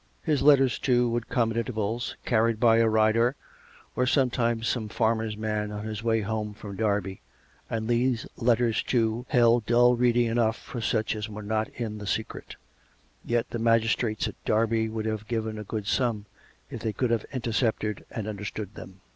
[0.23, 3.35] His letters, too, would come at intervals, carried by a rider,
[3.95, 7.21] or some times some farmer's man on his way home from Derby,
[7.69, 12.07] and these letters, too, held dull reading enough for such as were not in the
[12.07, 12.55] secret.
[13.23, 16.25] Yet the magistrates at Derby would have given a good sum
[16.71, 19.01] if they could have inter cepted and understood them.